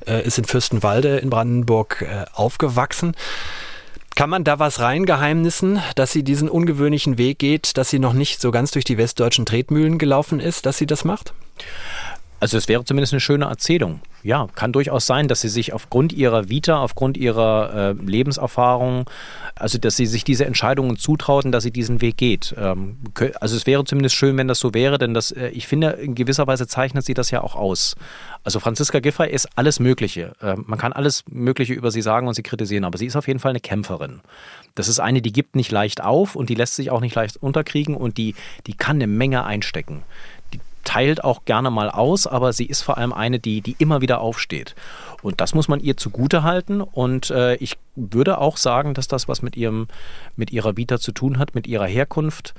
[0.05, 3.15] ist in Fürstenwalde in Brandenburg aufgewachsen.
[4.15, 8.41] Kann man da was reingeheimnissen, dass sie diesen ungewöhnlichen Weg geht, dass sie noch nicht
[8.41, 11.33] so ganz durch die westdeutschen Tretmühlen gelaufen ist, dass sie das macht?
[12.41, 14.01] Also es wäre zumindest eine schöne Erzählung.
[14.23, 19.07] Ja, kann durchaus sein, dass sie sich aufgrund ihrer Vita, aufgrund ihrer äh, Lebenserfahrung,
[19.53, 22.55] also dass sie sich diese Entscheidungen zutrauten, dass sie diesen Weg geht.
[22.57, 22.97] Ähm,
[23.39, 26.15] also es wäre zumindest schön, wenn das so wäre, denn das, äh, ich finde, in
[26.15, 27.95] gewisser Weise zeichnet sie das ja auch aus.
[28.43, 30.33] Also Franziska Giffey ist alles Mögliche.
[30.41, 33.27] Äh, man kann alles Mögliche über sie sagen und sie kritisieren, aber sie ist auf
[33.27, 34.21] jeden Fall eine Kämpferin.
[34.73, 37.37] Das ist eine, die gibt nicht leicht auf und die lässt sich auch nicht leicht
[37.37, 38.33] unterkriegen und die,
[38.65, 40.01] die kann eine Menge einstecken
[40.83, 44.21] teilt auch gerne mal aus, aber sie ist vor allem eine, die, die immer wieder
[44.21, 44.75] aufsteht.
[45.21, 46.81] Und das muss man ihr zugute halten.
[46.81, 49.87] Und äh, ich würde auch sagen, dass das was mit ihrem,
[50.35, 52.53] mit ihrer Vita zu tun hat, mit ihrer Herkunft.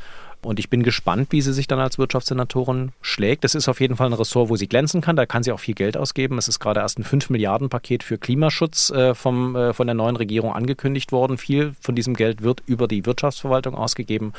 [0.45, 3.45] Und ich bin gespannt, wie sie sich dann als Wirtschaftssenatorin schlägt.
[3.45, 5.15] Das ist auf jeden Fall ein Ressort, wo sie glänzen kann.
[5.15, 6.37] Da kann sie auch viel Geld ausgeben.
[6.37, 9.95] Es ist gerade erst ein 5 Milliarden Paket für Klimaschutz äh, vom, äh, von der
[9.95, 11.39] neuen Regierung angekündigt worden.
[11.39, 14.33] Viel von diesem Geld wird über die Wirtschaftsverwaltung ausgegeben.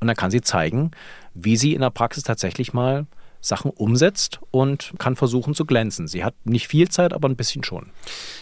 [0.00, 0.92] Und dann kann sie zeigen,
[1.34, 3.06] wie sie in der Praxis tatsächlich mal
[3.42, 6.06] Sachen umsetzt und kann versuchen zu glänzen.
[6.06, 7.90] Sie hat nicht viel Zeit, aber ein bisschen schon.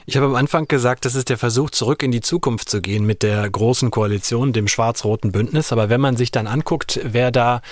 [0.05, 3.07] Ich habe am Anfang gesagt, das ist der Versuch, zurück in die Zukunft zu gehen
[3.07, 5.73] mit der großen Koalition, dem schwarz-roten Bündnis.
[5.73, 7.63] Aber wenn man sich dann anguckt, wer da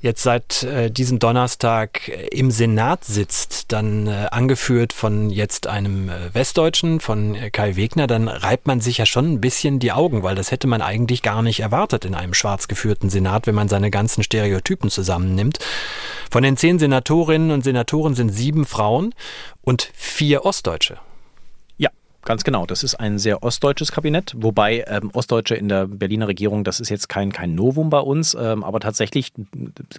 [0.00, 6.32] jetzt seit äh, diesem Donnerstag im Senat sitzt, dann äh, angeführt von jetzt einem äh,
[6.34, 10.22] Westdeutschen, von äh, Kai Wegner, dann reibt man sich ja schon ein bisschen die Augen,
[10.22, 13.68] weil das hätte man eigentlich gar nicht erwartet in einem schwarz geführten Senat, wenn man
[13.68, 15.58] seine ganzen Stereotypen zusammennimmt.
[16.30, 19.14] Von den zehn Senatorinnen und Senatoren sind sieben Frauen
[19.62, 20.98] und vier Ostdeutsche.
[22.26, 22.66] Ganz genau.
[22.66, 26.88] Das ist ein sehr ostdeutsches Kabinett, wobei ähm, Ostdeutsche in der Berliner Regierung, das ist
[26.88, 29.32] jetzt kein, kein Novum bei uns, ähm, aber tatsächlich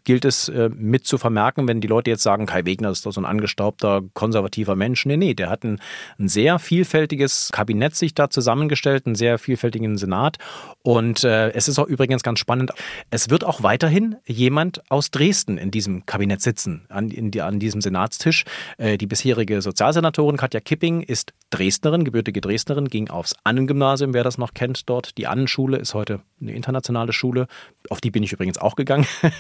[0.04, 3.14] gilt es äh, mit zu vermerken, wenn die Leute jetzt sagen, Kai Wegner ist doch
[3.14, 5.06] so ein angestaubter, konservativer Mensch.
[5.06, 5.80] Nee, nee, der hat ein,
[6.20, 10.36] ein sehr vielfältiges Kabinett sich da zusammengestellt, einen sehr vielfältigen Senat.
[10.84, 12.72] Und äh, es ist auch übrigens ganz spannend,
[13.10, 17.80] es wird auch weiterhin jemand aus Dresden in diesem Kabinett sitzen, an, in an diesem
[17.80, 18.44] Senatstisch.
[18.78, 24.40] Äh, die bisherige Sozialsenatorin Katja Kipping ist Dresdnerin, gebürtige Dresdnerin, ging aufs Annengymnasium, wer das
[24.40, 25.20] noch kennt dort.
[25.20, 27.48] Die Annenschule ist heute eine internationale Schule,
[27.90, 29.06] auf die bin ich übrigens auch gegangen.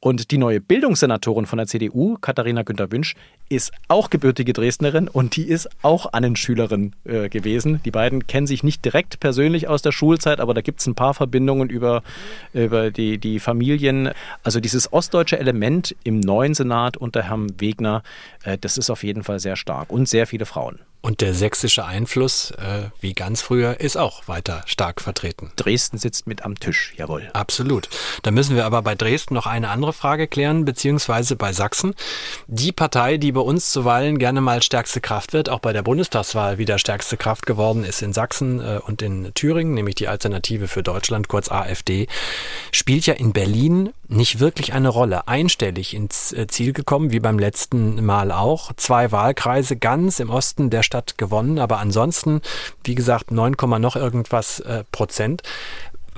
[0.00, 3.14] Und die neue Bildungssenatorin von der CDU, Katharina Günther-Wünsch,
[3.48, 7.80] ist auch gebürtige Dresdnerin und die ist auch Annenschülerin äh, gewesen.
[7.84, 10.94] Die beiden kennen sich nicht direkt persönlich aus der Schulzeit, aber da gibt es ein
[10.94, 12.04] paar Verbindungen über,
[12.52, 14.10] über die, die Familien.
[14.44, 18.04] Also dieses ostdeutsche Element im neuen Senat unter Herrn Wegner,
[18.44, 20.78] äh, das ist auf jeden Fall sehr stark und sehr viele Frauen.
[21.02, 25.50] Und der sächsische Einfluss, äh, wie ganz früher, ist auch weiter stark vertreten.
[25.56, 27.28] Dresden sitzt mit mit am Tisch, jawohl.
[27.32, 27.88] Absolut.
[28.22, 31.94] Da müssen wir aber bei Dresden noch eine andere Frage klären, beziehungsweise bei Sachsen.
[32.46, 36.58] Die Partei, die bei uns zuweilen gerne mal stärkste Kraft wird, auch bei der Bundestagswahl
[36.58, 40.82] wieder stärkste Kraft geworden ist in Sachsen äh, und in Thüringen, nämlich die Alternative für
[40.82, 42.06] Deutschland, kurz AfD,
[42.72, 45.28] spielt ja in Berlin nicht wirklich eine Rolle.
[45.28, 48.72] Einstellig ins äh, Ziel gekommen, wie beim letzten Mal auch.
[48.76, 52.40] Zwei Wahlkreise ganz im Osten der Stadt gewonnen, aber ansonsten,
[52.84, 55.42] wie gesagt, 9, noch irgendwas äh, Prozent.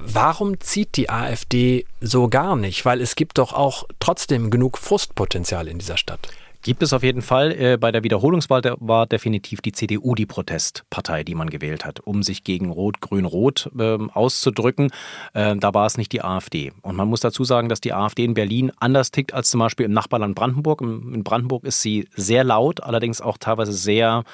[0.04, 2.84] Warum zieht die AfD so gar nicht?
[2.84, 6.28] Weil es gibt doch auch trotzdem genug Frustpotenzial in dieser Stadt.
[6.62, 7.52] Gibt es auf jeden Fall.
[7.52, 12.22] Äh, bei der Wiederholungswahl war definitiv die CDU die Protestpartei, die man gewählt hat, um
[12.22, 14.90] sich gegen Rot-Grün-Rot äh, auszudrücken.
[15.34, 16.72] Äh, da war es nicht die AfD.
[16.82, 19.86] Und man muss dazu sagen, dass die AfD in Berlin anders tickt als zum Beispiel
[19.86, 20.82] im Nachbarland Brandenburg.
[20.82, 24.24] In Brandenburg ist sie sehr laut, allerdings auch teilweise sehr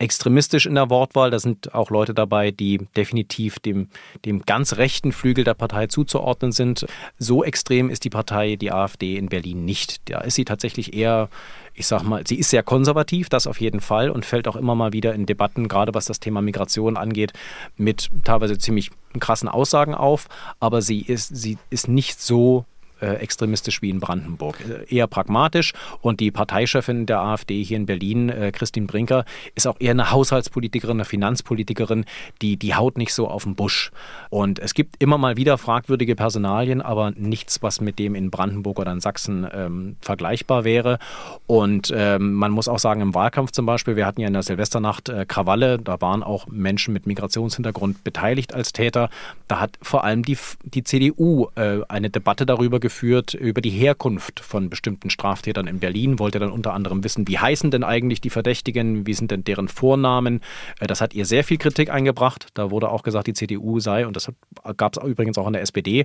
[0.00, 1.30] extremistisch in der Wortwahl.
[1.30, 3.88] Da sind auch Leute dabei, die definitiv dem,
[4.24, 6.86] dem ganz rechten Flügel der Partei zuzuordnen sind.
[7.18, 10.10] So extrem ist die Partei, die AfD in Berlin nicht.
[10.10, 11.28] Da ist sie tatsächlich eher,
[11.74, 14.74] ich sag mal, sie ist sehr konservativ, das auf jeden Fall und fällt auch immer
[14.74, 17.34] mal wieder in Debatten, gerade was das Thema Migration angeht,
[17.76, 20.28] mit teilweise ziemlich krassen Aussagen auf.
[20.60, 22.64] Aber sie ist, sie ist nicht so
[23.00, 24.58] äh, extremistisch wie in Brandenburg.
[24.60, 29.66] Äh, eher pragmatisch und die Parteichefin der AfD hier in Berlin, äh, Christine Brinker, ist
[29.66, 32.04] auch eher eine Haushaltspolitikerin, eine Finanzpolitikerin,
[32.42, 33.90] die, die haut nicht so auf den Busch.
[34.28, 38.78] Und es gibt immer mal wieder fragwürdige Personalien, aber nichts, was mit dem in Brandenburg
[38.78, 40.98] oder in Sachsen ähm, vergleichbar wäre.
[41.46, 44.42] Und ähm, man muss auch sagen, im Wahlkampf zum Beispiel, wir hatten ja in der
[44.42, 49.08] Silvesternacht Krawalle, da waren auch Menschen mit Migrationshintergrund beteiligt als Täter.
[49.48, 54.40] Da hat vor allem die, die CDU eine Debatte darüber geführt, geführt über die Herkunft
[54.40, 58.30] von bestimmten Straftätern in Berlin, wollte dann unter anderem wissen, wie heißen denn eigentlich die
[58.30, 60.40] Verdächtigen, wie sind denn deren Vornamen.
[60.80, 62.48] Äh, das hat ihr sehr viel Kritik eingebracht.
[62.54, 64.32] Da wurde auch gesagt, die CDU sei, und das
[64.76, 66.04] gab es übrigens auch in der SPD,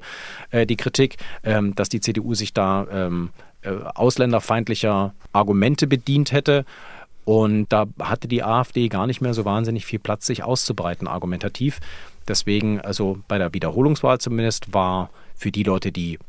[0.52, 3.32] äh, die Kritik, ähm, dass die CDU sich da ähm,
[3.63, 6.65] äh, ausländerfeindlicher Argumente bedient hätte.
[7.26, 11.80] Und da hatte die AfD gar nicht mehr so wahnsinnig viel Platz, sich auszubreiten, argumentativ.
[12.28, 16.19] Deswegen, also bei der Wiederholungswahl zumindest, war für die Leute, die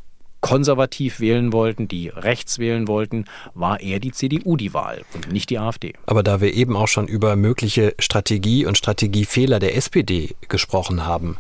[0.47, 5.51] konservativ wählen wollten, die rechts wählen wollten, war eher die CDU die Wahl und nicht
[5.51, 5.95] die AfD.
[6.07, 11.37] Aber da wir eben auch schon über mögliche Strategie und Strategiefehler der SPD gesprochen haben,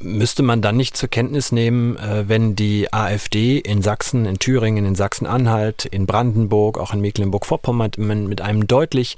[0.00, 4.84] müsste man dann nicht zur Kenntnis nehmen, äh, wenn die AfD in Sachsen, in Thüringen,
[4.84, 9.16] in Sachsen-Anhalt, in Brandenburg, auch in Mecklenburg-Vorpommern mit einem deutlich,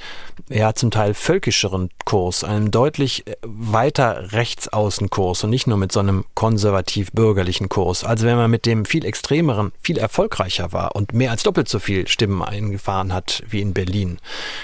[0.50, 5.92] ja zum Teil völkischeren Kurs, einem deutlich äh, weiter rechtsaußen Kurs und nicht nur mit
[5.92, 8.04] so einem konservativ-bürgerlichen Kurs.
[8.04, 11.78] Also wenn man mit dem viel extremeren viel erfolgreicher war und mehr als doppelt so
[11.78, 14.18] viel Stimmen eingefahren hat wie in Berlin.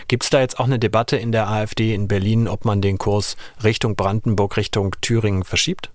[0.08, 2.98] Gibt es da jetzt auch eine Debatte in der AfD in Berlin, ob man den
[2.98, 5.92] Kurs Richtung Brandenburg, Richtung Thüringen verschiebt?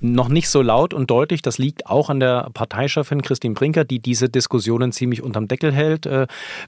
[0.00, 1.40] Noch nicht so laut und deutlich.
[1.40, 6.04] Das liegt auch an der Parteichefin Christine Brinker, die diese Diskussionen ziemlich unterm Deckel hält.
[6.04, 6.26] Äh,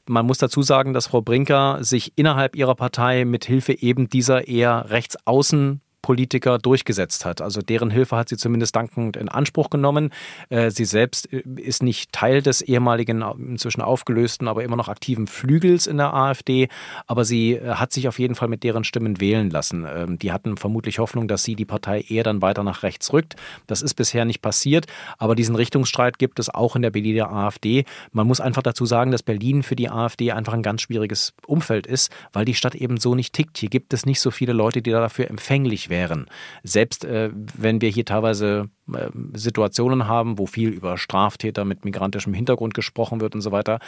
[0.09, 4.49] man muss dazu sagen, dass Frau Brinker sich innerhalb ihrer Partei mit Hilfe eben dieser
[4.49, 7.41] eher rechtsaußen Politiker durchgesetzt hat.
[7.41, 10.11] Also deren Hilfe hat sie zumindest dankend in Anspruch genommen.
[10.51, 15.27] Äh, sie selbst äh, ist nicht Teil des ehemaligen, inzwischen aufgelösten, aber immer noch aktiven
[15.27, 16.69] Flügels in der AfD.
[17.09, 19.85] Aber sie äh, hat sich auf jeden Fall mit deren Stimmen wählen lassen.
[19.85, 23.35] Ähm, die hatten vermutlich Hoffnung, dass sie die Partei eher dann weiter nach rechts rückt.
[23.67, 24.87] Das ist bisher nicht passiert.
[25.19, 27.85] Aber diesen Richtungsstreit gibt es auch in der Berliner AfD.
[28.13, 31.89] Man muss einfach dazu sagen, dass Berlin für die AfD einfach ein ganz schwieriges Umfeld
[31.89, 33.59] ist, weil die Stadt eben so nicht tickt.
[33.59, 36.27] Hier gibt es nicht so viele Leute, die dafür empfänglich werden wären.
[36.63, 42.35] Selbst äh, wenn wir hier teilweise äh, Situationen haben, wo viel über Straftäter mit migrantischem
[42.35, 43.79] Hintergrund gesprochen wird und so weiter,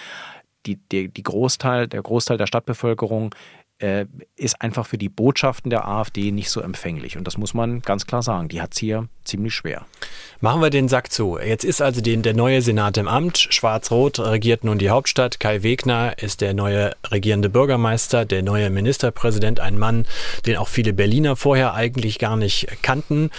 [0.64, 3.35] die, die, die Großteil, der Großteil der Stadtbevölkerung
[3.79, 7.17] äh, ist einfach für die Botschaften der AfD nicht so empfänglich.
[7.17, 8.49] Und das muss man ganz klar sagen.
[8.49, 9.87] Die hat es hier ziemlich schwer.
[10.41, 11.38] Machen wir den Sack zu.
[11.38, 13.38] Jetzt ist also den, der neue Senat im Amt.
[13.38, 15.41] Schwarz-Rot regiert nun die Hauptstadt.
[15.41, 20.07] Kai Wegner ist der neue regierende Bürgermeister, der neue Ministerpräsident, ein Mann,
[20.47, 23.31] den auch viele Berliner vorher eigentlich gar nicht kannten.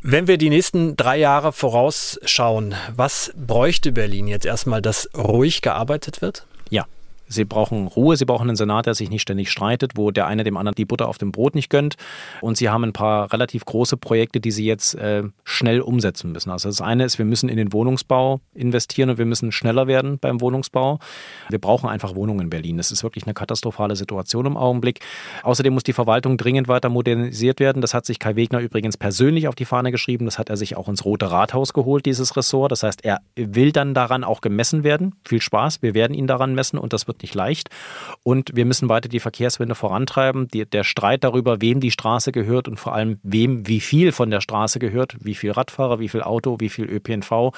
[0.00, 6.22] Wenn wir die nächsten drei Jahre vorausschauen, was bräuchte Berlin jetzt erstmal, dass ruhig gearbeitet
[6.22, 6.46] wird?
[6.70, 6.86] Ja,
[7.28, 10.44] Sie brauchen Ruhe, sie brauchen einen Senat, der sich nicht ständig streitet, wo der eine
[10.44, 11.96] dem anderen die Butter auf dem Brot nicht gönnt.
[12.40, 16.50] Und sie haben ein paar relativ große Projekte, die sie jetzt äh, schnell umsetzen müssen.
[16.50, 20.18] Also das eine ist, wir müssen in den Wohnungsbau investieren und wir müssen schneller werden
[20.18, 20.98] beim Wohnungsbau.
[21.50, 22.76] Wir brauchen einfach Wohnungen in Berlin.
[22.78, 25.00] Das ist wirklich eine katastrophale Situation im Augenblick.
[25.42, 27.82] Außerdem muss die Verwaltung dringend weiter modernisiert werden.
[27.82, 30.24] Das hat sich Kai Wegner übrigens persönlich auf die Fahne geschrieben.
[30.24, 32.72] Das hat er sich auch ins Rote Rathaus geholt, dieses Ressort.
[32.72, 35.14] Das heißt, er will dann daran auch gemessen werden.
[35.26, 37.68] Viel Spaß, wir werden ihn daran messen und das wird wird nicht leicht.
[38.22, 40.48] Und wir müssen weiter die Verkehrswende vorantreiben.
[40.48, 44.30] Die, der Streit darüber, wem die Straße gehört und vor allem wem wie viel von
[44.30, 47.52] der Straße gehört, wie viel Radfahrer, wie viel Auto, wie viel ÖPNV.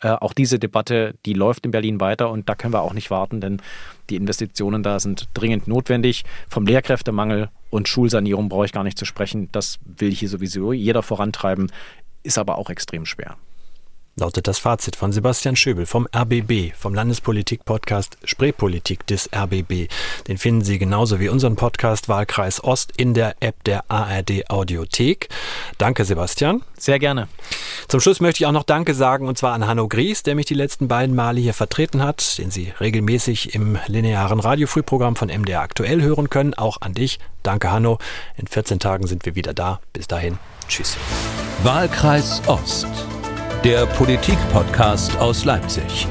[0.00, 3.10] Äh, auch diese Debatte, die läuft in Berlin weiter und da können wir auch nicht
[3.10, 3.62] warten, denn
[4.10, 6.24] die Investitionen da sind dringend notwendig.
[6.48, 9.48] Vom Lehrkräftemangel und Schulsanierung brauche ich gar nicht zu sprechen.
[9.52, 11.72] Das will hier sowieso jeder vorantreiben,
[12.22, 13.36] ist aber auch extrem schwer
[14.18, 19.88] lautet das Fazit von Sebastian Schöbel vom RBB, vom Landespolitik-Podcast Spreepolitik des RBB.
[20.26, 25.28] Den finden Sie genauso wie unseren Podcast Wahlkreis Ost in der App der ARD Audiothek.
[25.76, 26.62] Danke, Sebastian.
[26.78, 27.28] Sehr gerne.
[27.88, 30.46] Zum Schluss möchte ich auch noch Danke sagen und zwar an Hanno Gries, der mich
[30.46, 35.60] die letzten beiden Male hier vertreten hat, den Sie regelmäßig im linearen Radiofrühprogramm von MDR
[35.60, 36.54] aktuell hören können.
[36.54, 37.18] Auch an dich.
[37.42, 37.98] Danke, Hanno.
[38.38, 39.80] In 14 Tagen sind wir wieder da.
[39.92, 40.38] Bis dahin.
[40.68, 40.96] Tschüss.
[41.62, 42.86] Wahlkreis Ost
[43.64, 46.06] der Politik-Podcast aus Leipzig.